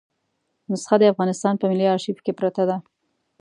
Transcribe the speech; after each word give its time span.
نسخه 0.71 0.95
د 0.99 1.03
افغانستان 1.13 1.53
په 1.57 1.65
ملي 1.71 1.85
آرشیف 1.95 2.17
کې 2.25 2.31
پرته 2.39 2.63
ده. 2.69 2.77